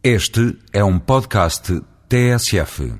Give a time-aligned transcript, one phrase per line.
[0.00, 2.92] Este é um podcast TSF.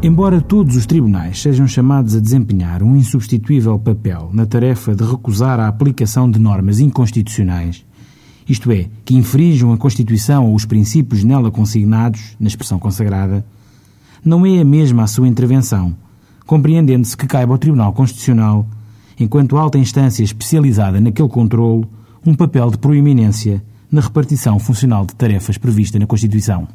[0.00, 5.58] Embora todos os tribunais sejam chamados a desempenhar um insubstituível papel na tarefa de recusar
[5.58, 7.84] a aplicação de normas inconstitucionais,
[8.48, 13.44] isto é, que infringam a Constituição ou os princípios nela consignados, na expressão consagrada,
[14.26, 15.94] não é a mesma a sua intervenção,
[16.46, 18.66] compreendendo-se que caiba ao Tribunal Constitucional,
[19.20, 21.88] enquanto alta instância especializada naquele controlo,
[22.26, 26.66] um papel de proeminência na repartição funcional de tarefas prevista na Constituição.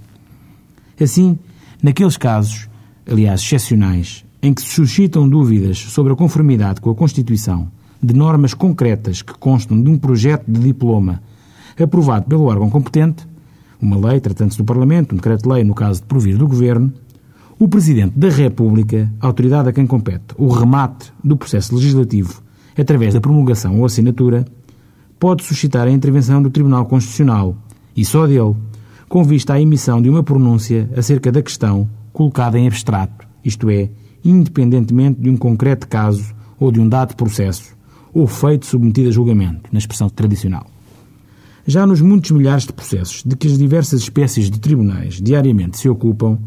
[0.99, 1.37] Assim,
[1.83, 2.69] naqueles casos,
[3.05, 7.69] aliás excepcionais, em que se suscitam dúvidas sobre a conformidade com a Constituição
[8.01, 11.21] de normas concretas que constam de um projeto de diploma
[11.77, 13.27] aprovado pelo órgão competente,
[13.81, 16.93] uma lei tratando-se do Parlamento, um decreto-lei no caso de provir do Governo,
[17.61, 22.41] o Presidente da República, autoridade a quem compete o remate do processo legislativo
[22.75, 24.43] através da promulgação ou assinatura,
[25.19, 27.55] pode suscitar a intervenção do Tribunal Constitucional,
[27.95, 28.55] e só dele,
[29.07, 33.91] com vista à emissão de uma pronúncia acerca da questão colocada em abstrato, isto é,
[34.25, 37.77] independentemente de um concreto caso ou de um dado processo,
[38.11, 40.65] ou feito submetido a julgamento, na expressão tradicional.
[41.67, 45.87] Já nos muitos milhares de processos de que as diversas espécies de tribunais diariamente se
[45.87, 46.39] ocupam,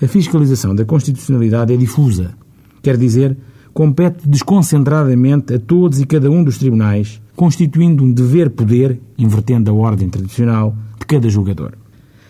[0.00, 2.34] a fiscalização da constitucionalidade é difusa,
[2.82, 3.36] quer dizer,
[3.72, 10.08] compete desconcentradamente a todos e cada um dos tribunais, constituindo um dever-poder, invertendo a ordem
[10.08, 11.72] tradicional, de cada julgador.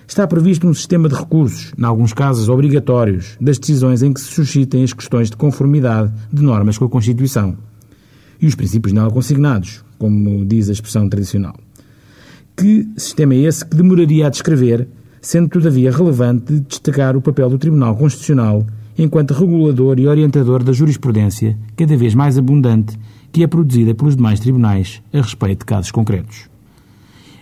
[0.08, 4.32] Está previsto um sistema de recursos, em alguns casos obrigatórios, das decisões em que se
[4.32, 7.56] suscitem as questões de conformidade de normas com a Constituição
[8.40, 11.56] e os princípios nela consignados, como diz a expressão tradicional.
[12.56, 14.88] Que sistema é esse que demoraria a descrever,
[15.26, 18.64] sendo todavia relevante destacar o papel do Tribunal Constitucional
[18.96, 22.96] enquanto regulador e orientador da jurisprudência, cada vez mais abundante,
[23.32, 26.48] que é produzida pelos demais tribunais a respeito de casos concretos.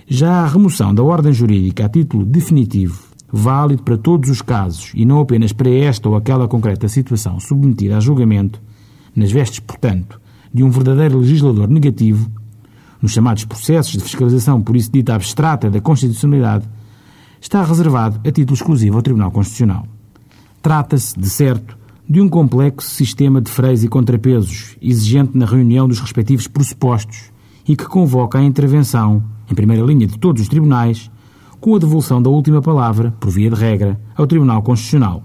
[0.09, 5.05] Já a remoção da ordem jurídica a título definitivo, válido para todos os casos e
[5.05, 8.63] não apenas para esta ou aquela concreta situação submetida a julgamento,
[9.15, 10.19] nas vestes, portanto,
[10.55, 12.31] de um verdadeiro legislador negativo,
[13.03, 16.67] nos chamados processos de fiscalização, por isso dita abstrata da constitucionalidade,
[17.45, 19.87] está reservado a título exclusivo ao Tribunal Constitucional.
[20.63, 21.77] Trata-se, de certo,
[22.09, 27.31] de um complexo sistema de freios e contrapesos, exigente na reunião dos respectivos pressupostos
[27.69, 31.11] e que convoca a intervenção em primeira linha de todos os tribunais,
[31.61, 35.23] com a devolução da última palavra, por via de regra, ao Tribunal Constitucional.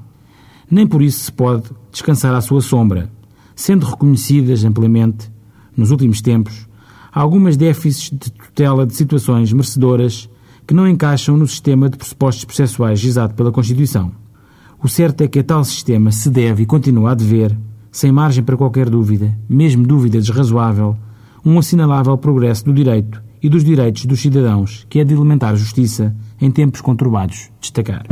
[0.70, 3.10] Nem por isso se pode descansar à sua sombra,
[3.56, 5.32] sendo reconhecidas amplamente,
[5.76, 6.68] nos últimos tempos,
[7.14, 10.30] algumas déficits de tutela de situações merecedoras
[10.70, 14.12] que não encaixam no sistema de pressupostos processuais gizado pela Constituição.
[14.80, 17.58] O certo é que a tal sistema se deve e continua a dever,
[17.92, 20.96] sem margem para qualquer dúvida, mesmo dúvida desrazoável,
[21.44, 26.16] um assinalável progresso do direito e dos direitos dos cidadãos, que é de elementar justiça
[26.40, 28.06] em tempos conturbados destacar.